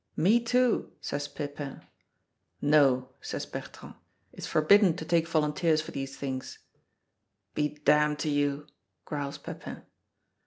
[0.17, 1.85] "Me too!" says Pepin.
[2.59, 3.93] "No," says Bertrand,
[4.33, 6.57] "it's forbidden to take volunteers for these things."
[7.53, 8.65] "Be damned to you!"
[9.05, 9.83] growls Pepin.